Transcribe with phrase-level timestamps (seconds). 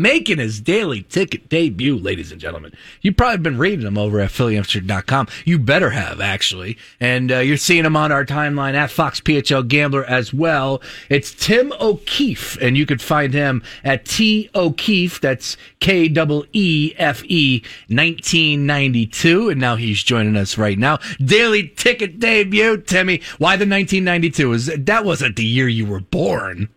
[0.00, 2.72] making his daily ticket debut, ladies and gentlemen.
[3.02, 5.28] You've probably been reading him over at PhillyAmsterdam.com.
[5.44, 6.78] You better have, actually.
[6.98, 10.82] And uh, you're seeing him on our timeline at Fox PHL Gambler as well.
[11.08, 15.20] It's Tim O'Keefe, and you could find him at T O'Keefe.
[15.20, 16.12] That's K
[16.52, 19.50] E F E 1992.
[19.50, 20.98] And now he's joining us right now.
[21.18, 23.20] Daily ticket debut, Timmy.
[23.38, 24.52] Why the 1992?
[24.52, 26.68] Is that wasn't the year you were born?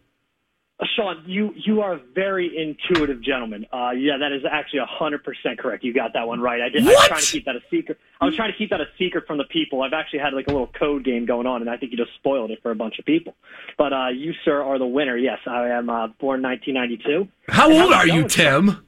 [0.96, 3.66] Sean, you you are a very intuitive gentleman.
[3.72, 5.84] Uh, yeah, that is actually hundred percent correct.
[5.84, 6.62] You got that one right.
[6.62, 6.84] I did.
[6.84, 7.98] I was trying to keep that a secret.
[8.22, 9.82] I was trying to keep that a secret from the people.
[9.82, 12.14] I've actually had like a little code game going on, and I think you just
[12.16, 13.36] spoiled it for a bunch of people.
[13.78, 15.18] But uh, you, sir, are the winner.
[15.18, 17.28] Yes, I am uh, born 1992.
[17.50, 18.86] How And old are you, Tim?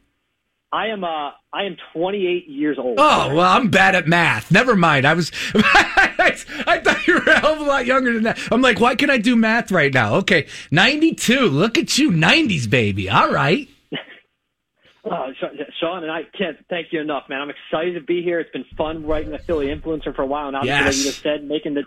[0.75, 1.05] I am.
[1.05, 2.97] Uh, I am 28 years old.
[2.99, 4.51] Oh, well, I'm bad at math.
[4.51, 5.07] Never mind.
[5.07, 8.37] I was, I thought you were a hell of a lot younger than that.
[8.51, 10.15] I'm like, why can I do math right now?
[10.15, 10.47] Okay.
[10.71, 11.47] 92.
[11.47, 12.11] Look at you.
[12.11, 13.09] 90s baby.
[13.09, 13.69] All right.
[15.05, 15.47] Sha-
[15.79, 17.39] Sean and I can't thank you enough, man.
[17.41, 18.41] I'm excited to be here.
[18.41, 21.21] It's been fun writing the Philly influencer for a while, and obviously, like you just
[21.21, 21.83] said, making the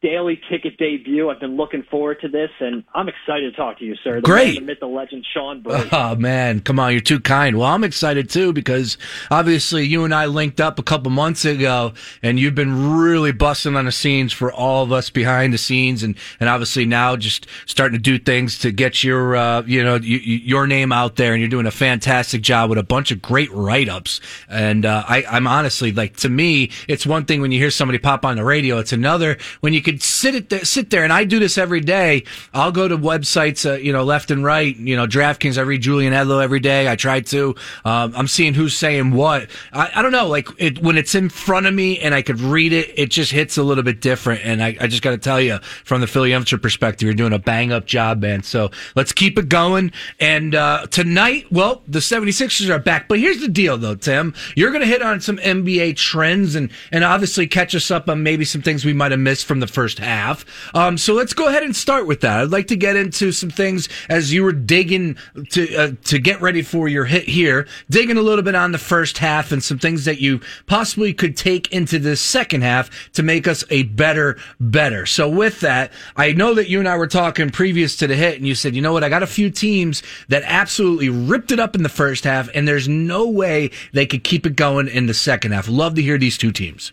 [0.00, 1.28] daily ticket debut.
[1.28, 4.16] I've been looking forward to this, and I'm excited to talk to you, sir.
[4.16, 4.46] The Great.
[4.46, 5.88] man, the myth, the legend, Sean Brody.
[5.92, 7.56] Oh man, come on, you're too kind.
[7.58, 8.96] Well, I'm excited too because
[9.30, 13.74] obviously you and I linked up a couple months ago, and you've been really busting
[13.76, 17.46] on the scenes for all of us behind the scenes, and and obviously now just
[17.66, 21.16] starting to do things to get your uh, you know y- y- your name out
[21.16, 24.20] there, and you're doing a fantastic job with a bunch of great write ups.
[24.48, 27.98] And uh, I, I'm honestly like to me, it's one thing when you hear somebody
[27.98, 31.12] pop on the radio, it's another when you could sit it there, sit there, and
[31.12, 32.24] I do this every day.
[32.52, 34.76] I'll go to websites, uh, you know, left and right.
[34.76, 35.56] You know, DraftKings.
[35.56, 36.88] I read Julian Edlow every day.
[36.88, 37.54] I try to.
[37.84, 39.48] Um, I'm seeing who's saying what.
[39.72, 40.28] I, I don't know.
[40.28, 43.32] Like it, when it's in front of me and I could read it, it just
[43.32, 44.44] hits a little bit different.
[44.44, 47.32] And I, I just got to tell you, from the Philly Amateur perspective, you're doing
[47.32, 48.42] a bang up job, man.
[48.42, 49.92] So let's keep it going.
[50.20, 53.08] And uh, tonight, well, the 76ers are back.
[53.08, 54.34] But here's the deal, though, Tim.
[54.54, 58.22] You're going to hit on some NBA trends and and obviously catch us up on
[58.22, 60.44] maybe some things we might have missed from the first half.
[60.74, 62.40] Um, so let's go ahead and start with that.
[62.40, 65.16] I'd like to get into some things as you were digging
[65.50, 68.78] to uh, to get ready for your hit here, digging a little bit on the
[68.78, 73.22] first half and some things that you possibly could take into the second half to
[73.22, 75.06] make us a better better.
[75.06, 78.36] So with that, I know that you and I were talking previous to the hit,
[78.36, 81.60] and you said, you know what, I got a few teams that absolutely ripped it
[81.60, 85.06] up in the first half, and there's no way they could keep it going in
[85.06, 85.68] the second half.
[85.68, 86.92] Love to hear these two teams.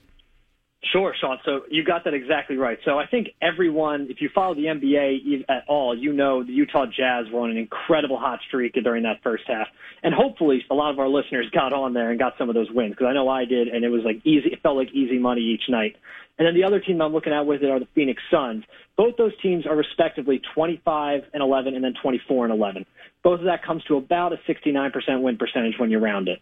[0.91, 1.38] Sure, Sean.
[1.46, 2.78] So you got that exactly right.
[2.85, 6.85] So I think everyone, if you follow the NBA at all, you know the Utah
[6.85, 9.68] Jazz were on an incredible hot streak during that first half.
[10.03, 12.69] And hopefully a lot of our listeners got on there and got some of those
[12.72, 14.50] wins because I know I did, and it was like easy.
[14.51, 15.96] It felt like easy money each night.
[16.38, 18.63] And then the other team I'm looking at with it are the Phoenix Suns.
[18.97, 22.85] Both those teams are respectively 25 and 11 and then 24 and 11.
[23.23, 26.40] Both of that comes to about a 69% win percentage when you round it.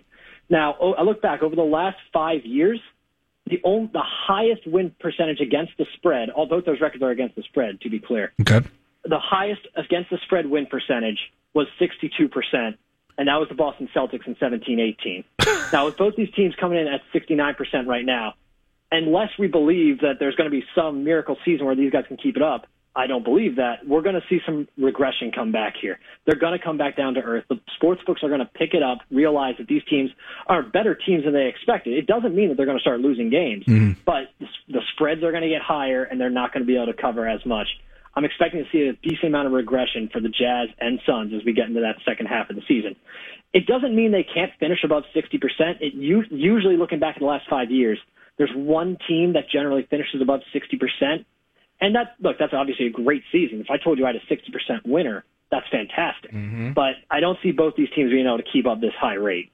[0.49, 2.79] Now, I look back over the last five years,
[3.47, 7.35] the only, the highest win percentage against the spread, all both those records are against
[7.35, 8.33] the spread, to be clear.
[8.41, 8.65] Okay.
[9.03, 11.19] The highest against the spread win percentage
[11.53, 12.29] was 62%,
[13.17, 15.25] and that was the Boston Celtics in 17-18.
[15.73, 18.33] now, with both these teams coming in at 69% right now,
[18.91, 22.17] unless we believe that there's going to be some miracle season where these guys can
[22.17, 23.87] keep it up, I don't believe that.
[23.87, 25.99] We're going to see some regression come back here.
[26.25, 27.45] They're going to come back down to earth.
[27.49, 30.11] The sports books are going to pick it up, realize that these teams
[30.47, 31.97] are better teams than they expected.
[31.97, 33.99] It doesn't mean that they're going to start losing games, mm-hmm.
[34.05, 36.93] but the, spreads are going to get higher and they're not going to be able
[36.93, 37.67] to cover as much.
[38.15, 41.43] I'm expecting to see a decent amount of regression for the Jazz and Suns as
[41.43, 42.95] we get into that second half of the season.
[43.53, 45.41] It doesn't mean they can't finish above 60%.
[45.81, 47.97] It usually looking back at the last five years,
[48.37, 51.25] there's one team that generally finishes above 60%.
[51.83, 53.59] And that look, that's obviously a great season.
[53.59, 56.31] If I told you I had a 60% winner, that's fantastic.
[56.73, 59.51] But I don't see both these teams being able to keep up this high rate.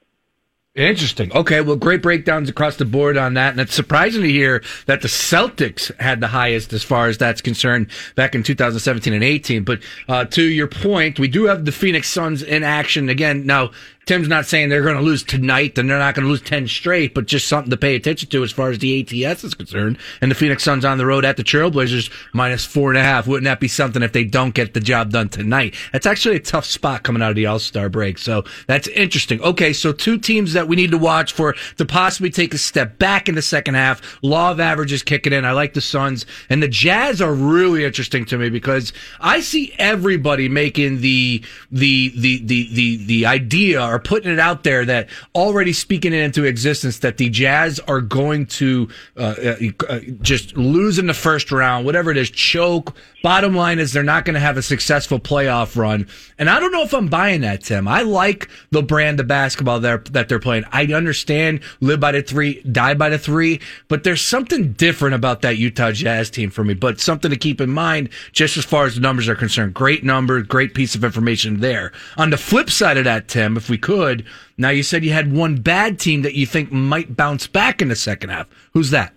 [0.76, 1.32] Interesting.
[1.32, 5.02] Okay, well, great breakdowns across the board on that, and it's surprising to hear that
[5.02, 9.64] the Celtics had the highest as far as that's concerned back in 2017 and 18.
[9.64, 13.44] But uh, to your point, we do have the Phoenix Suns in action again.
[13.44, 13.72] Now,
[14.06, 16.66] Tim's not saying they're going to lose tonight, and they're not going to lose 10
[16.68, 19.98] straight, but just something to pay attention to as far as the ATS is concerned.
[20.20, 23.26] And the Phoenix Suns on the road at the Trailblazers minus four and a half.
[23.26, 25.74] Wouldn't that be something if they don't get the job done tonight?
[25.92, 28.18] That's actually a tough spot coming out of the All Star break.
[28.18, 29.40] So that's interesting.
[29.42, 32.98] Okay, so two teams that we need to watch for to possibly take a step
[32.98, 34.18] back in the second half.
[34.22, 35.44] Law of averages kicking in.
[35.44, 39.74] I like the Suns and the Jazz are really interesting to me because I see
[39.78, 45.08] everybody making the the the the the, the idea are putting it out there that
[45.34, 49.56] already speaking it into existence that the Jazz are going to uh, uh,
[49.88, 52.94] uh just lose in the first round, whatever it is, choke.
[53.22, 56.08] Bottom line is they're not going to have a successful playoff run.
[56.38, 57.86] And I don't know if I'm buying that, Tim.
[57.86, 60.64] I like the brand of basketball they're, that they're playing.
[60.72, 65.42] I understand live by the three, die by the three, but there's something different about
[65.42, 66.72] that Utah Jazz team for me.
[66.72, 69.74] But something to keep in mind, just as far as the numbers are concerned.
[69.74, 71.92] Great number, great piece of information there.
[72.16, 74.24] On the flip side of that, Tim, if we could,
[74.56, 77.88] now you said you had one bad team that you think might bounce back in
[77.88, 78.46] the second half.
[78.72, 79.12] Who's that?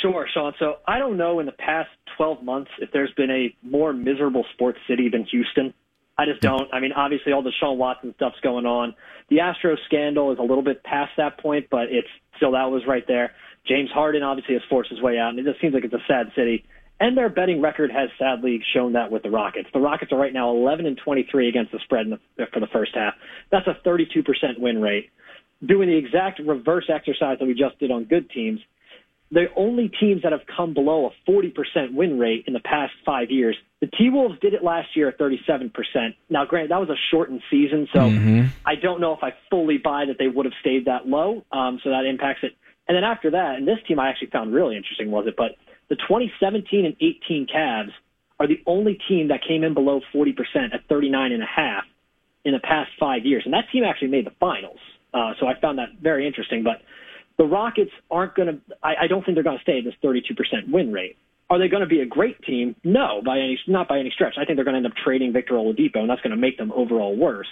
[0.00, 0.52] Sure, Sean.
[0.58, 4.44] So I don't know in the past 12 months if there's been a more miserable
[4.54, 5.74] sports city than Houston.
[6.18, 6.68] I just don't.
[6.72, 8.94] I mean, obviously all the Deshaun Watson stuff's going on.
[9.30, 12.82] The Astro scandal is a little bit past that point, but it's still that was
[12.86, 13.32] right there.
[13.66, 16.04] James Harden obviously has forced his way out, and it just seems like it's a
[16.06, 16.64] sad city.
[17.00, 19.68] And their betting record has sadly shown that with the Rockets.
[19.72, 22.06] The Rockets are right now 11 and 23 against the spread
[22.36, 23.14] the, for the first half.
[23.50, 24.22] That's a 32%
[24.58, 25.08] win rate.
[25.66, 28.60] Doing the exact reverse exercise that we just did on good teams,
[29.32, 33.30] the only teams that have come below a 40% win rate in the past five
[33.30, 33.56] years.
[33.80, 35.70] The T Wolves did it last year at 37%.
[36.28, 38.46] Now, granted, that was a shortened season, so mm-hmm.
[38.66, 41.44] I don't know if I fully buy that they would have stayed that low.
[41.52, 42.56] Um, so that impacts it.
[42.88, 45.52] And then after that, and this team I actually found really interesting was it, but
[45.90, 47.90] the 2017 and 18 Cavs
[48.38, 50.32] are the only team that came in below 40%
[50.72, 51.84] at 39 and a half
[52.44, 54.78] in the past five years, and that team actually made the finals.
[55.12, 56.80] Uh, so I found that very interesting, but
[57.36, 58.76] the Rockets aren't going to.
[58.82, 61.16] I, don't think they're going to stay at this 32% win rate.
[61.50, 62.76] Are they going to be a great team?
[62.84, 64.34] No, by any not by any stretch.
[64.40, 66.56] I think they're going to end up trading Victor Oladipo, and that's going to make
[66.58, 67.48] them overall worse.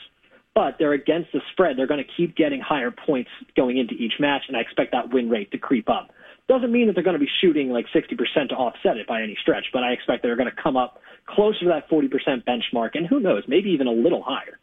[0.54, 1.76] But they're against the spread.
[1.76, 5.12] They're going to keep getting higher points going into each match, and I expect that
[5.12, 6.10] win rate to creep up.
[6.48, 9.36] Doesn't mean that they're going to be shooting like 60% to offset it by any
[9.40, 12.08] stretch, but I expect they're going to come up closer to that 40%
[12.44, 14.58] benchmark, and who knows, maybe even a little higher.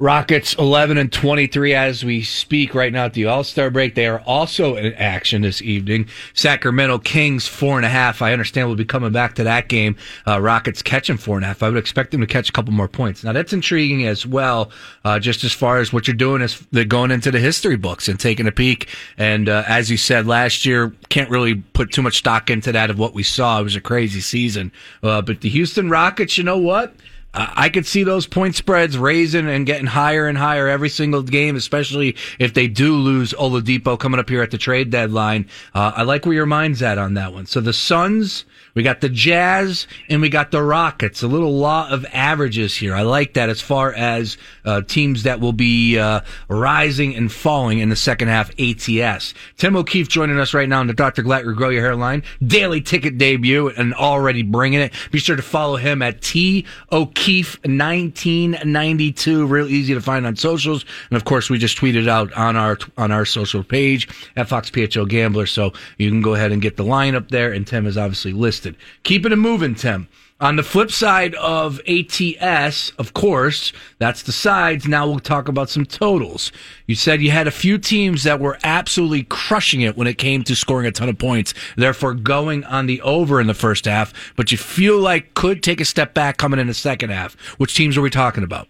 [0.00, 3.94] Rockets 11 and 23 as we speak right now at the All Star break.
[3.94, 6.08] They are also in action this evening.
[6.32, 8.22] Sacramento Kings four and a half.
[8.22, 9.96] I understand we'll be coming back to that game.
[10.26, 11.62] Uh, Rockets catching four and a half.
[11.62, 13.22] I would expect them to catch a couple more points.
[13.22, 14.70] Now that's intriguing as well.
[15.04, 18.08] Uh, just as far as what you're doing is they're going into the history books
[18.08, 18.88] and taking a peek.
[19.18, 22.88] And uh, as you said last year, can't really put too much stock into that
[22.88, 23.60] of what we saw.
[23.60, 24.72] It was a crazy season.
[25.02, 26.94] Uh, but the Houston Rockets, you know what?
[27.32, 31.54] I could see those point spreads raising and getting higher and higher every single game,
[31.54, 35.46] especially if they do lose Oladipo coming up here at the trade deadline.
[35.72, 37.46] Uh, I like where your mind's at on that one.
[37.46, 38.44] So the Suns
[38.74, 41.22] we got the Jazz and we got the Rockets.
[41.22, 42.94] A little law of averages here.
[42.94, 47.80] I like that as far as uh, teams that will be uh, rising and falling
[47.80, 49.34] in the second half ATS.
[49.56, 51.22] Tim O'Keefe joining us right now on the Dr.
[51.22, 54.92] Glatter Grow Your Hairline daily ticket debut and already bringing it.
[55.10, 59.46] Be sure to follow him at T O'Keefe 1992.
[59.46, 60.84] Real easy to find on socials.
[61.10, 64.70] And of course, we just tweeted out on our on our social page at Fox
[64.70, 65.46] PHL Gambler.
[65.46, 67.52] So you can go ahead and get the line up there.
[67.52, 68.76] And Tim is obviously listed listed.
[69.02, 70.08] Keeping it moving, Tim.
[70.38, 74.88] On the flip side of ATS, of course, that's the sides.
[74.88, 76.50] Now we'll talk about some totals.
[76.86, 80.42] You said you had a few teams that were absolutely crushing it when it came
[80.44, 84.14] to scoring a ton of points, therefore going on the over in the first half,
[84.34, 87.34] but you feel like could take a step back coming in the second half.
[87.58, 88.68] Which teams are we talking about?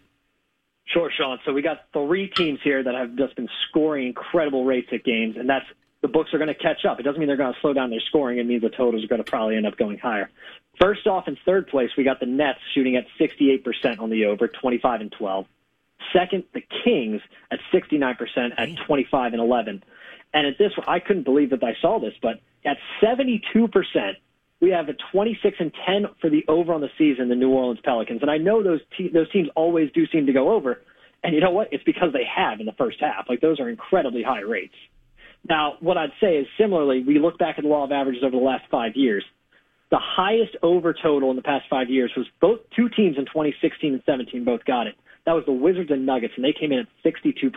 [0.86, 1.38] Sure, Sean.
[1.46, 5.36] So we got three teams here that have just been scoring incredible rates at games,
[5.36, 5.66] and that's
[6.02, 6.98] the books are going to catch up.
[6.98, 8.38] It doesn't mean they're going to slow down their scoring.
[8.38, 10.30] It means the totals are going to probably end up going higher.
[10.80, 14.48] First off, in third place, we got the Nets shooting at 68% on the over,
[14.48, 15.46] 25 and 12.
[16.12, 17.20] Second, the Kings
[17.50, 19.84] at 69% at 25 and 11.
[20.32, 23.42] And at this, I couldn't believe that I saw this, but at 72%,
[24.60, 27.80] we have a 26 and 10 for the over on the season, the New Orleans
[27.82, 28.22] Pelicans.
[28.22, 30.80] And I know those te- those teams always do seem to go over.
[31.24, 31.72] And you know what?
[31.72, 33.26] It's because they have in the first half.
[33.28, 34.74] Like those are incredibly high rates.
[35.48, 38.36] Now, what I'd say is similarly, we look back at the law of averages over
[38.36, 39.24] the last five years.
[39.90, 43.94] The highest over total in the past five years was both two teams in 2016
[43.94, 44.94] and 17 both got it.
[45.26, 47.52] That was the Wizards and Nuggets, and they came in at 62%.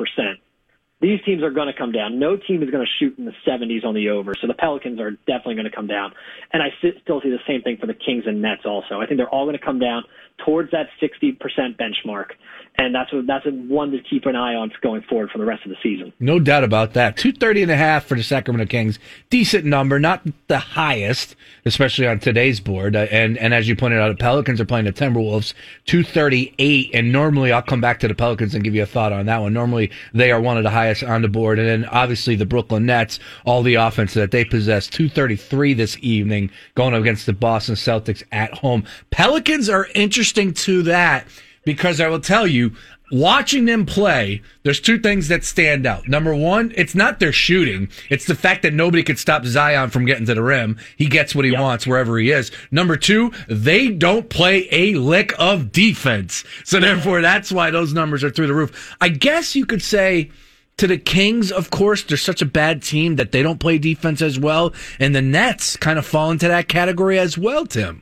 [1.04, 2.18] These teams are going to come down.
[2.18, 5.02] No team is going to shoot in the 70s on the over, so the Pelicans
[5.02, 6.14] are definitely going to come down.
[6.54, 9.02] And I still see the same thing for the Kings and Nets also.
[9.02, 10.04] I think they're all going to come down
[10.46, 11.38] towards that 60%
[11.76, 12.28] benchmark
[12.76, 15.64] and that's what that's one to keep an eye on going forward for the rest
[15.64, 16.12] of the season.
[16.20, 17.18] No doubt about that.
[17.18, 18.98] Two thirty and a half for the Sacramento Kings,
[19.30, 22.96] decent number, not the highest, especially on today's board.
[22.96, 25.54] Uh, and and as you pointed out, the Pelicans are playing the Timberwolves,
[25.86, 26.90] two thirty eight.
[26.94, 29.42] And normally, I'll come back to the Pelicans and give you a thought on that
[29.42, 29.54] one.
[29.54, 32.86] Normally, they are one of the highest on the board, and then obviously the Brooklyn
[32.86, 37.34] Nets, all the offense that they possess, two thirty three this evening, going against the
[37.34, 38.84] Boston Celtics at home.
[39.12, 41.28] Pelicans are interesting to that
[41.66, 42.76] because I will tell you,
[43.12, 46.08] watching them play, there's two things that stand out.
[46.08, 47.90] Number one, it's not their shooting.
[48.10, 50.78] It's the fact that nobody could stop Zion from getting to the rim.
[50.98, 51.62] He gets what he yep.
[51.62, 52.52] wants wherever he is.
[52.72, 56.44] Number two, they don't play a lick of defense.
[56.64, 58.96] So therefore, that's why those numbers are through the roof.
[59.00, 60.32] I guess you could say
[60.78, 64.22] to the Kings, of course, they're such a bad team that they don't play defense
[64.22, 64.74] as well.
[65.00, 68.02] And the Nets kind of fall into that category as well, Tim.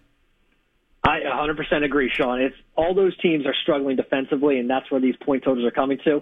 [1.04, 2.42] I 100% agree, Sean.
[2.42, 5.98] It's all those teams are struggling defensively, and that's where these point totals are coming
[6.06, 6.22] to.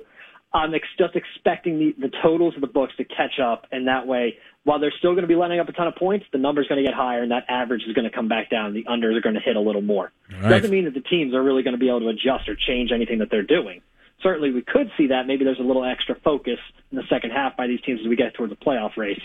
[0.54, 4.08] I'm ex- just expecting the, the totals of the books to catch up, and that
[4.08, 6.68] way, while they're still going to be letting up a ton of points, the number's
[6.68, 8.74] going to get higher, and that average is going to come back down.
[8.74, 10.12] The unders are going to hit a little more.
[10.32, 10.50] Right.
[10.50, 12.92] Doesn't mean that the teams are really going to be able to adjust or change
[12.94, 13.82] anything that they're doing
[14.22, 15.28] certainly we could see that.
[15.28, 16.60] Maybe there's a little extra focus
[16.92, 19.20] in the second half by these teams as we get toward the playoff race.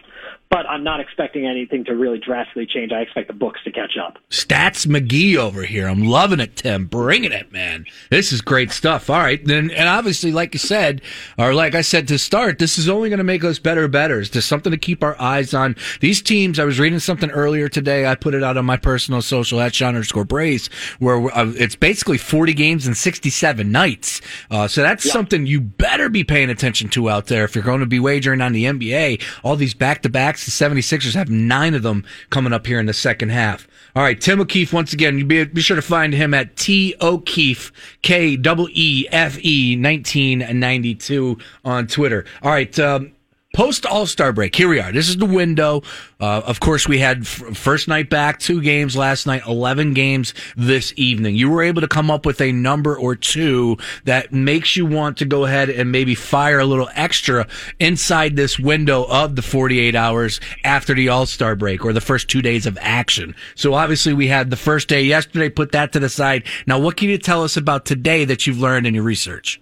[0.51, 2.93] But I'm not expecting anything to really drastically change.
[2.93, 4.19] I expect the books to catch up.
[4.31, 5.89] Stats McGee over here.
[5.89, 6.87] I'm loving it, Tim.
[6.87, 7.87] Bringing it, man.
[8.11, 9.09] This is great stuff.
[9.09, 9.45] All right.
[9.45, 11.01] Then, and obviously, like you said,
[11.39, 14.31] or like I said to start, this is only going to make us better betters.
[14.31, 15.75] There's something to keep our eyes on.
[16.01, 18.07] These teams, I was reading something earlier today.
[18.07, 21.77] I put it out on my personal social at Sean underscore Brace, where uh, it's
[21.77, 24.21] basically 40 games in 67 nights.
[24.51, 27.81] Uh, so that's something you better be paying attention to out there if you're going
[27.81, 29.23] to be wagering on the NBA.
[29.43, 32.87] All these back to backs, the 76ers have nine of them coming up here in
[32.87, 33.67] the second half.
[33.97, 36.97] All right, Tim O'Keefe, once again, you be, be sure to find him at T
[37.00, 37.71] O'Keefe,
[38.03, 42.25] K W E F E 1992 on Twitter.
[42.43, 43.12] All right, um,
[43.54, 44.54] post All Star break.
[44.54, 44.92] Here we are.
[44.92, 45.82] This is the window.
[46.20, 50.34] Uh, of course, we had f- first night back, two games last night, 11 games
[50.56, 51.37] this evening.
[51.37, 55.16] You were able to come up with a number or two that makes you want
[55.18, 57.46] to go ahead and maybe fire a little extra
[57.78, 62.28] inside this window of the 48 hours after the All Star break or the first
[62.28, 63.34] two days of action.
[63.54, 66.44] So obviously, we had the first day yesterday, put that to the side.
[66.66, 69.61] Now, what can you tell us about today that you've learned in your research?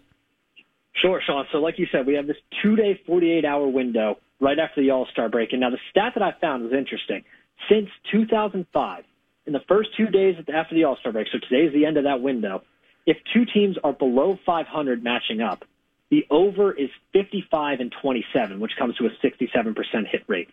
[1.02, 1.44] Sure, Sean.
[1.50, 4.90] So, like you said, we have this two day, 48 hour window right after the
[4.90, 5.52] All Star break.
[5.52, 7.24] And now the stat that I found was interesting.
[7.70, 9.04] Since 2005,
[9.46, 12.04] in the first two days after the All Star break, so today's the end of
[12.04, 12.62] that window,
[13.06, 15.64] if two teams are below 500 matching up,
[16.10, 19.74] the over is 55 and 27, which comes to a 67%
[20.10, 20.48] hit rate.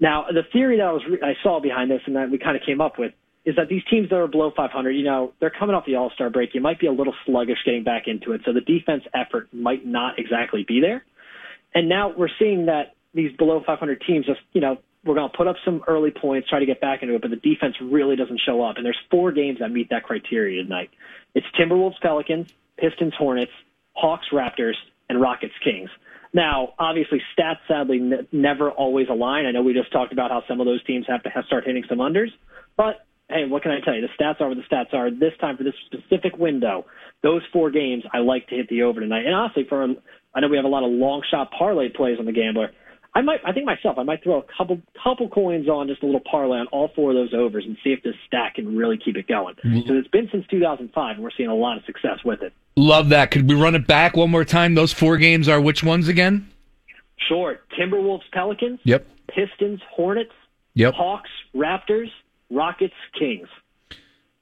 [0.00, 2.62] Now, the theory that I was I saw behind this and that we kind of
[2.64, 3.12] came up with
[3.44, 6.10] is that these teams that are below 500, you know, they're coming off the All
[6.10, 6.50] Star break.
[6.54, 9.86] You might be a little sluggish getting back into it, so the defense effort might
[9.86, 11.04] not exactly be there.
[11.74, 15.36] And now we're seeing that these below 500 teams just, you know, we're going to
[15.36, 18.16] put up some early points, try to get back into it, but the defense really
[18.16, 18.76] doesn't show up.
[18.76, 20.90] And there's four games that meet that criteria tonight.
[21.34, 23.52] It's Timberwolves, Pelicans, Pistons, Hornets,
[23.92, 24.74] Hawks, Raptors,
[25.08, 25.90] and Rockets, Kings.
[26.32, 28.00] Now, obviously, stats sadly
[28.32, 29.46] never always align.
[29.46, 31.64] I know we just talked about how some of those teams have to have start
[31.64, 32.30] hitting some unders,
[32.76, 34.00] but hey, what can I tell you?
[34.00, 35.10] The stats are what the stats are.
[35.10, 36.86] This time for this specific window,
[37.22, 39.26] those four games, I like to hit the over tonight.
[39.26, 42.26] And honestly, for I know we have a lot of long shot parlay plays on
[42.26, 42.70] the gambler.
[43.14, 46.06] I might, I think myself, I might throw a couple couple coins on just a
[46.06, 48.98] little parlay on all four of those overs and see if this stack can really
[49.02, 49.54] keep it going.
[49.56, 49.88] Mm-hmm.
[49.88, 52.52] So it's been since 2005, and we're seeing a lot of success with it.
[52.76, 53.30] Love that.
[53.30, 54.74] Could we run it back one more time?
[54.74, 56.48] Those four games are which ones again?
[57.28, 57.58] Sure.
[57.78, 58.78] Timberwolves, Pelicans.
[58.84, 59.06] Yep.
[59.28, 60.30] Pistons, Hornets.
[60.74, 60.94] Yep.
[60.94, 62.10] Hawks, Raptors,
[62.50, 63.48] Rockets, Kings.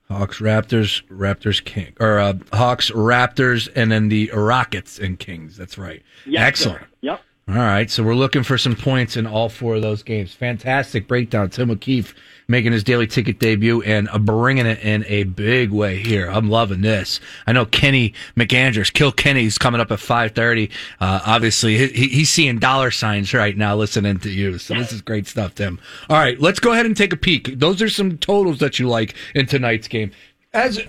[0.08, 5.56] Hawks, Raptors, Raptors, King, or uh, Hawks, Raptors, and then the Rockets and Kings.
[5.56, 6.02] That's right.
[6.24, 6.82] Yes, Excellent.
[6.82, 6.86] Sir.
[7.00, 7.20] Yep.
[7.48, 10.34] All right, so we're looking for some points in all four of those games.
[10.34, 11.48] Fantastic breakdown.
[11.48, 12.12] Tim O'Keefe
[12.48, 16.28] making his daily ticket debut and bringing it in a big way here.
[16.28, 17.20] I'm loving this.
[17.46, 20.72] I know Kenny McAndrews, Kill Kenny's coming up at 5:30.
[21.00, 24.58] Uh, obviously, he, he's seeing dollar signs right now listening to you.
[24.58, 25.78] So this is great stuff, Tim.
[26.10, 27.60] All right, let's go ahead and take a peek.
[27.60, 30.10] Those are some totals that you like in tonight's game.
[30.56, 30.80] As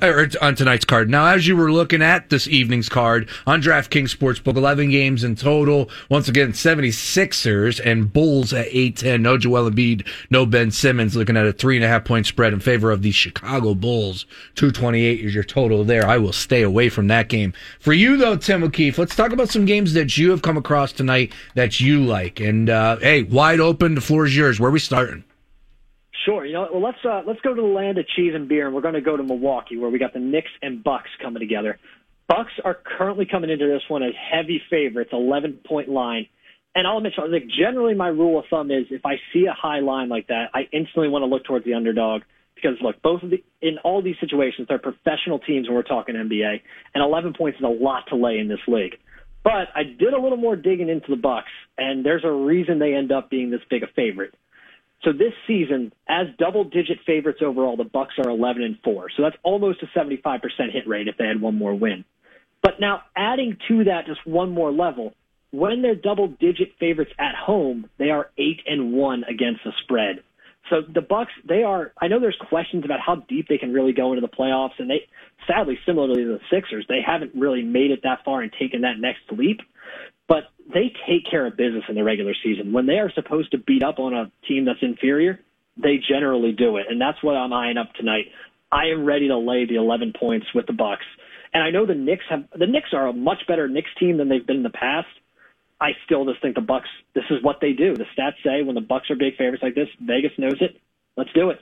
[0.41, 1.09] on tonight's card.
[1.09, 5.35] Now, as you were looking at this evening's card on DraftKings Sportsbook, 11 games in
[5.35, 5.89] total.
[6.09, 9.19] Once again, 76ers and Bulls at 8-10.
[9.19, 11.17] No Joel Embiid, no Ben Simmons.
[11.17, 14.25] Looking at a three and a half point spread in favor of the Chicago Bulls.
[14.55, 16.07] 228 is your total there.
[16.07, 17.51] I will stay away from that game.
[17.81, 20.93] For you though, Tim O'Keefe, let's talk about some games that you have come across
[20.93, 22.39] tonight that you like.
[22.39, 23.95] And uh, hey, wide open.
[23.95, 24.61] The floor is yours.
[24.61, 25.25] Where are we starting?
[26.27, 26.45] Sure.
[26.45, 28.75] You know, well, let's uh, let's go to the land of cheese and beer, and
[28.75, 31.79] we're going to go to Milwaukee, where we got the Knicks and Bucks coming together.
[32.27, 36.27] Bucks are currently coming into this one as heavy favorites, 11 point line.
[36.75, 39.79] And I'll admit, like generally, my rule of thumb is if I see a high
[39.79, 42.23] line like that, I instantly want to look towards the underdog
[42.55, 46.15] because look, both of the in all these situations, they're professional teams when we're talking
[46.15, 46.59] NBA,
[46.93, 48.97] and 11 points is a lot to lay in this league.
[49.45, 52.95] But I did a little more digging into the Bucks, and there's a reason they
[52.95, 54.33] end up being this big a favorite.
[55.07, 59.07] So this season, as double-digit favorites overall, the Bucks are 11 and four.
[59.15, 60.41] So that's almost a 75%
[60.73, 62.03] hit rate if they had one more win.
[62.61, 65.13] But now adding to that just one more level,
[65.51, 70.23] when they're double digit favorites at home, they are eight and one against the spread.
[70.69, 71.93] So the Bucks, they are.
[72.01, 74.89] I know there's questions about how deep they can really go into the playoffs, and
[74.89, 75.07] they,
[75.47, 78.99] sadly, similarly to the Sixers, they haven't really made it that far and taken that
[78.99, 79.61] next leap.
[80.27, 80.43] But
[80.73, 82.73] they take care of business in the regular season.
[82.73, 85.39] When they are supposed to beat up on a team that's inferior,
[85.81, 88.25] they generally do it, and that's what I'm eyeing up tonight.
[88.71, 91.05] I am ready to lay the 11 points with the Bucks,
[91.53, 94.27] and I know the Knicks have the Knicks are a much better Knicks team than
[94.27, 95.07] they've been in the past.
[95.79, 96.89] I still just think the Bucks.
[97.13, 97.95] This is what they do.
[97.95, 100.81] The stats say when the Bucks are big favorites like this, Vegas knows it.
[101.15, 101.61] Let's do it.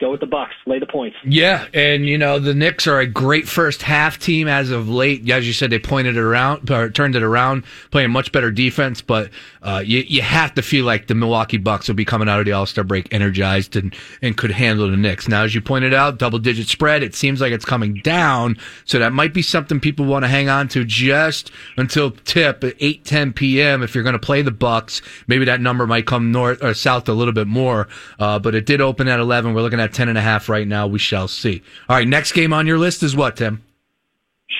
[0.00, 0.54] Go with the Bucks.
[0.66, 1.16] Lay the points.
[1.24, 5.28] Yeah, and you know the Knicks are a great first half team as of late.
[5.30, 9.00] As you said, they pointed it around, or turned it around, playing much better defense.
[9.00, 9.30] But
[9.62, 12.44] uh, you you have to feel like the Milwaukee Bucks will be coming out of
[12.46, 15.28] the All Star break energized and and could handle the Knicks.
[15.28, 17.02] Now, as you pointed out, double digit spread.
[17.02, 20.48] It seems like it's coming down, so that might be something people want to hang
[20.48, 23.82] on to just until tip at eight ten p.m.
[23.82, 27.08] If you're going to play the Bucks, maybe that number might come north or south
[27.08, 27.88] a little bit more.
[28.18, 29.54] Uh, but it did open at eleven.
[29.54, 30.86] We're looking at ten and a half right now.
[30.86, 31.62] We shall see.
[31.88, 33.62] All right, next game on your list is what, Tim?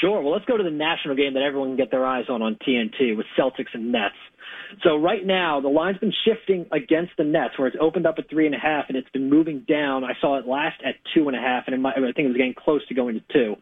[0.01, 0.21] Sure.
[0.21, 2.57] Well, let's go to the national game that everyone can get their eyes on on
[2.67, 4.15] TNT with Celtics and Nets.
[4.83, 8.29] So right now, the line's been shifting against the Nets, where it's opened up at
[8.29, 10.05] three and a half, and it's been moving down.
[10.05, 12.55] I saw it last at two and a half, and I think it was getting
[12.55, 13.57] close to going to two.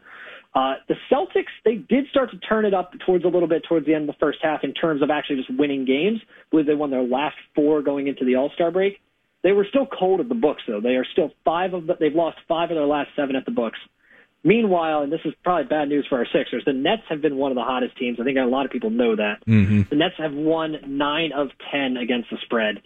[0.54, 3.86] Uh, the Celtics, they did start to turn it up towards a little bit towards
[3.86, 6.20] the end of the first half in terms of actually just winning games.
[6.22, 9.00] I believe they won their last four going into the All Star break.
[9.42, 10.80] They were still cold at the books, though.
[10.80, 13.50] They are still five of the, they've lost five of their last seven at the
[13.50, 13.78] books.
[14.44, 17.52] Meanwhile, and this is probably bad news for our Sixers, the Nets have been one
[17.52, 18.18] of the hottest teams.
[18.20, 19.36] I think a lot of people know that.
[19.46, 19.82] Mm-hmm.
[19.88, 22.82] The Nets have won nine of ten against the spread.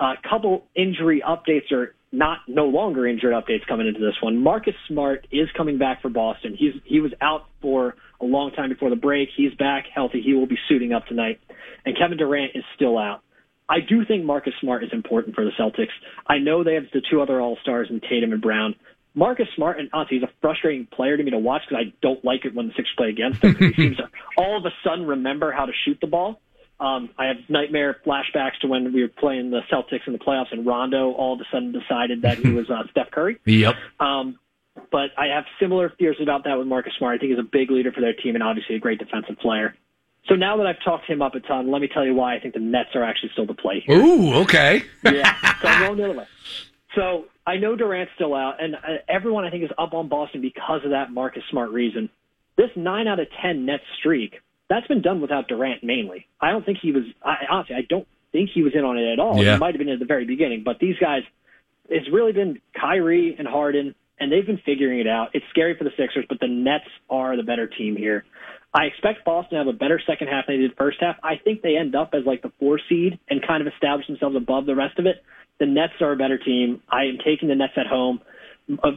[0.00, 4.42] A uh, couple injury updates are not no longer injured updates coming into this one.
[4.42, 6.56] Marcus Smart is coming back for Boston.
[6.58, 9.28] He's he was out for a long time before the break.
[9.36, 10.22] He's back healthy.
[10.24, 11.40] He will be suiting up tonight.
[11.84, 13.22] And Kevin Durant is still out.
[13.68, 15.92] I do think Marcus Smart is important for the Celtics.
[16.26, 18.74] I know they have the two other All Stars in Tatum and Brown.
[19.14, 22.24] Marcus Smart, and honestly, he's a frustrating player to me to watch because I don't
[22.24, 23.54] like it when the Sixers play against him.
[23.54, 26.40] he seems to all of a sudden remember how to shoot the ball.
[26.80, 30.50] Um, I have nightmare flashbacks to when we were playing the Celtics in the playoffs,
[30.52, 33.38] and Rondo all of a sudden decided that he was uh, Steph Curry.
[33.44, 33.76] Yep.
[34.00, 34.38] Um,
[34.90, 37.14] but I have similar fears about that with Marcus Smart.
[37.14, 39.76] I think he's a big leader for their team and obviously a great defensive player.
[40.28, 42.40] So now that I've talked him up a ton, let me tell you why I
[42.40, 43.98] think the Nets are actually still the play here.
[43.98, 44.82] Ooh, okay.
[45.04, 46.26] yeah, so I'm going the other way.
[46.94, 50.40] So I know Durant's still out, and uh, everyone I think is up on Boston
[50.40, 52.08] because of that Marcus Smart reason.
[52.56, 56.26] This nine out of ten Nets streak that's been done without Durant mainly.
[56.40, 57.04] I don't think he was.
[57.22, 59.42] I, honestly, I don't think he was in on it at all.
[59.42, 59.54] Yeah.
[59.54, 61.22] He might have been at the very beginning, but these guys,
[61.88, 65.30] it's really been Kyrie and Harden, and they've been figuring it out.
[65.34, 68.24] It's scary for the Sixers, but the Nets are the better team here.
[68.74, 71.16] I expect Boston to have a better second half than they did first half.
[71.22, 74.34] I think they end up as like the four seed and kind of establish themselves
[74.36, 75.22] above the rest of it.
[75.60, 76.82] The Nets are a better team.
[76.90, 78.20] I am taking the Nets at home.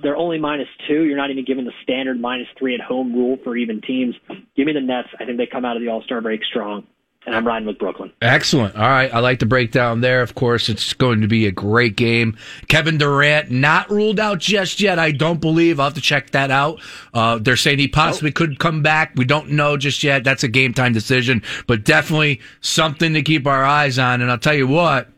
[0.01, 1.03] They're only minus two.
[1.03, 4.15] You're not even given the standard minus three at home rule for even teams.
[4.55, 5.09] Give me the Nets.
[5.19, 6.87] I think they come out of the All Star break strong
[7.25, 8.12] and I'm riding with Brooklyn.
[8.21, 8.75] Excellent.
[8.75, 9.13] All right.
[9.13, 10.21] I like the breakdown there.
[10.21, 12.38] Of course, it's going to be a great game.
[12.69, 14.97] Kevin Durant not ruled out just yet.
[14.97, 15.80] I don't believe.
[15.80, 16.80] I'll have to check that out.
[17.13, 19.12] Uh, they're saying he possibly could come back.
[19.15, 20.23] We don't know just yet.
[20.23, 24.21] That's a game time decision, but definitely something to keep our eyes on.
[24.21, 25.10] And I'll tell you what,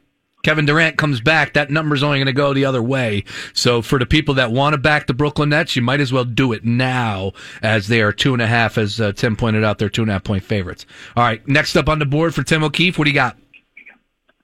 [0.43, 3.25] Kevin Durant comes back, that number's only going to go the other way.
[3.53, 6.23] So for the people that want to back the Brooklyn Nets, you might as well
[6.23, 9.79] do it now as they are two and a half, as uh, Tim pointed out,
[9.79, 10.85] they're two and a half point favorites.
[11.15, 13.37] All right, next up on the board for Tim O'Keefe, what do you got?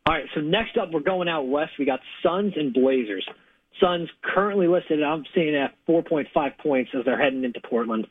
[0.05, 1.71] All right, so next up, we're going out west.
[1.79, 3.25] We got Suns and Blazers.
[3.81, 8.07] Suns currently listed, I'm seeing at 4.5 points as they're heading into Portland.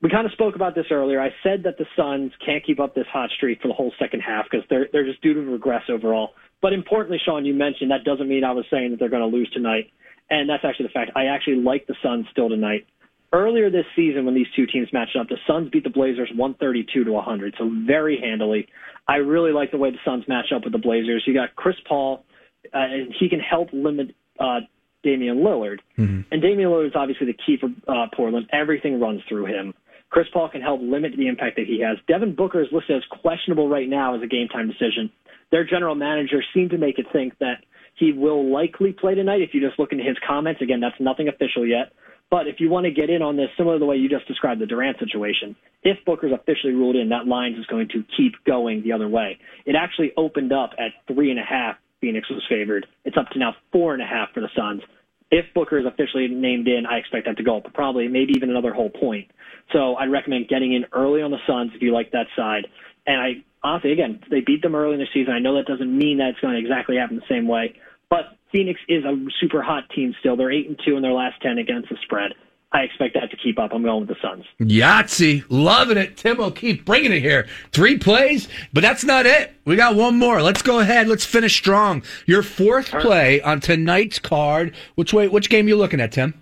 [0.00, 1.20] We kind of spoke about this earlier.
[1.20, 4.20] I said that the Suns can't keep up this hot streak for the whole second
[4.20, 6.34] half because they're they're just due to regress overall.
[6.64, 9.36] But importantly, Sean, you mentioned that doesn't mean I was saying that they're going to
[9.36, 9.90] lose tonight.
[10.30, 11.10] And that's actually the fact.
[11.14, 12.86] I actually like the Suns still tonight.
[13.34, 17.04] Earlier this season, when these two teams matched up, the Suns beat the Blazers 132
[17.04, 18.66] to 100, so very handily.
[19.06, 21.24] I really like the way the Suns match up with the Blazers.
[21.26, 22.24] You got Chris Paul,
[22.72, 24.60] uh, and he can help limit uh,
[25.02, 25.80] Damian Lillard.
[25.98, 26.32] Mm-hmm.
[26.32, 28.48] And Damian Lillard is obviously the key for uh, Portland.
[28.54, 29.74] Everything runs through him.
[30.08, 31.98] Chris Paul can help limit the impact that he has.
[32.08, 35.10] Devin Booker is listed as questionable right now as a game time decision
[35.54, 37.62] their general manager seemed to make it think that
[37.94, 39.40] he will likely play tonight.
[39.40, 41.92] If you just look into his comments, again, that's nothing official yet.
[42.28, 44.26] But if you want to get in on this, similar to the way you just
[44.26, 48.32] described the Durant situation, if Booker's officially ruled in, that line is going to keep
[48.44, 49.38] going the other way.
[49.64, 51.76] It actually opened up at three and a half.
[52.00, 52.88] Phoenix was favored.
[53.04, 54.82] It's up to now four and a half for the Suns.
[55.30, 58.50] If Booker is officially named in, I expect that to go up probably maybe even
[58.50, 59.30] another whole point.
[59.72, 62.66] So I'd recommend getting in early on the Suns if you like that side.
[63.06, 65.32] And I honestly, again, they beat them early in the season.
[65.32, 67.74] I know that doesn't mean that it's going to exactly happen the same way,
[68.08, 70.36] but Phoenix is a super hot team still.
[70.36, 72.34] They're eight and two in their last ten against the spread.
[72.70, 73.70] I expect that to keep up.
[73.72, 74.44] I'm going with the Suns.
[74.60, 76.16] Yahtzee, loving it.
[76.16, 77.46] Tim O'Keefe bringing it here.
[77.70, 79.54] Three plays, but that's not it.
[79.64, 80.42] We got one more.
[80.42, 81.06] Let's go ahead.
[81.06, 82.02] Let's finish strong.
[82.26, 84.74] Your fourth play on tonight's card.
[84.96, 85.28] Which way?
[85.28, 86.34] Which game you looking at, Tim?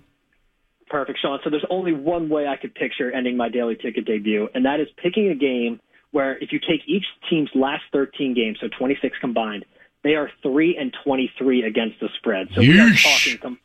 [0.89, 1.39] Perfect, Sean.
[1.43, 4.79] So there's only one way I could picture ending my daily ticket debut, and that
[4.79, 5.79] is picking a game
[6.13, 9.65] where if you take each team's last 13 games, so 26 combined,
[10.03, 12.47] they are three and 23 against the spread.
[12.53, 13.59] So we are talking com-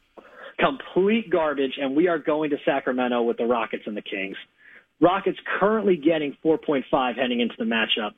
[0.58, 4.36] complete garbage, and we are going to Sacramento with the Rockets and the Kings.
[5.00, 8.12] Rockets currently getting 4.5 heading into the matchup.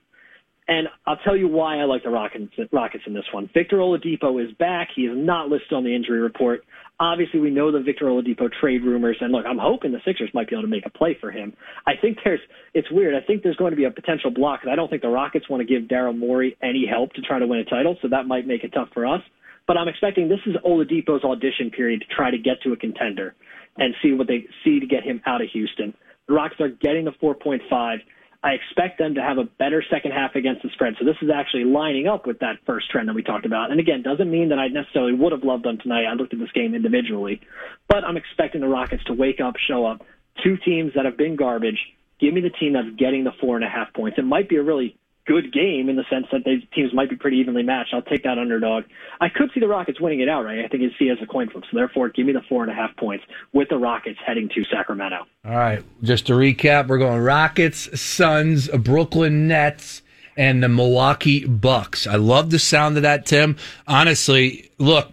[0.70, 3.50] And I'll tell you why I like the Rockets, Rockets in this one.
[3.52, 4.90] Victor Oladipo is back.
[4.94, 6.62] He is not listed on the injury report.
[7.00, 10.48] Obviously, we know the Victor Oladipo trade rumors, and look, I'm hoping the Sixers might
[10.48, 11.54] be able to make a play for him.
[11.88, 12.38] I think there's,
[12.72, 13.20] it's weird.
[13.20, 15.48] I think there's going to be a potential block, because I don't think the Rockets
[15.48, 18.28] want to give Daryl Morey any help to try to win a title, so that
[18.28, 19.22] might make it tough for us.
[19.66, 23.34] But I'm expecting this is Oladipo's audition period to try to get to a contender
[23.76, 25.94] and see what they see to get him out of Houston.
[26.28, 27.96] The Rockets are getting the 4.5.
[28.42, 30.94] I expect them to have a better second half against the spread.
[30.98, 33.70] So this is actually lining up with that first trend that we talked about.
[33.70, 36.06] And again, doesn't mean that I necessarily would have loved them tonight.
[36.06, 37.40] I looked at this game individually,
[37.86, 40.02] but I'm expecting the Rockets to wake up, show up.
[40.42, 41.78] Two teams that have been garbage.
[42.18, 44.18] Give me the team that's getting the four and a half points.
[44.18, 47.16] It might be a really good game in the sense that these teams might be
[47.16, 47.94] pretty evenly matched.
[47.94, 48.84] I'll take that underdog.
[49.20, 50.64] I could see the Rockets winning it outright.
[50.64, 51.64] I think you'd see as a coin flip.
[51.70, 54.64] So therefore, give me the four and a half points with the Rockets heading to
[54.64, 55.26] Sacramento.
[55.44, 55.84] All right.
[56.02, 60.02] Just to recap, we're going Rockets, Suns, Brooklyn Nets,
[60.36, 62.06] and the Milwaukee Bucks.
[62.06, 63.56] I love the sound of that, Tim.
[63.86, 65.10] Honestly, look,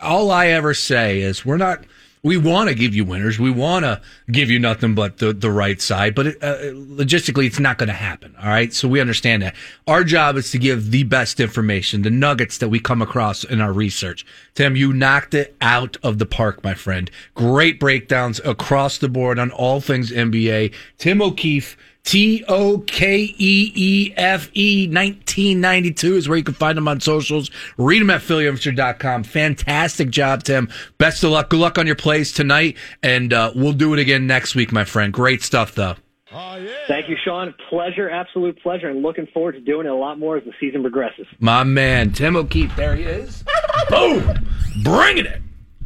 [0.00, 1.84] all I ever say is we're not–
[2.22, 3.38] we want to give you winners.
[3.38, 4.00] We want to
[4.30, 7.88] give you nothing but the, the right side, but it, uh, logistically, it's not going
[7.88, 8.34] to happen.
[8.40, 8.72] All right.
[8.72, 9.54] So we understand that.
[9.86, 13.60] Our job is to give the best information, the nuggets that we come across in
[13.60, 14.26] our research.
[14.54, 17.10] Tim, you knocked it out of the park, my friend.
[17.34, 20.74] Great breakdowns across the board on all things NBA.
[20.98, 21.76] Tim O'Keefe
[22.08, 27.00] T O K E E F E 1992 is where you can find them on
[27.00, 27.50] socials.
[27.76, 29.24] Read them at PhillyInfluencer.com.
[29.24, 30.70] Fantastic job, Tim.
[30.96, 31.50] Best of luck.
[31.50, 34.84] Good luck on your plays tonight, and uh, we'll do it again next week, my
[34.84, 35.12] friend.
[35.12, 35.96] Great stuff, though.
[36.32, 36.72] Oh, yeah.
[36.86, 37.54] Thank you, Sean.
[37.68, 40.80] Pleasure, absolute pleasure, and looking forward to doing it a lot more as the season
[40.80, 41.26] progresses.
[41.40, 43.44] My man, Tim O'Keefe, there he is.
[43.90, 44.48] Boom!
[44.82, 45.42] Bringing it.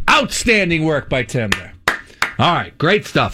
[0.09, 1.75] Outstanding work by Tim there.
[2.39, 3.31] All right, great stuff.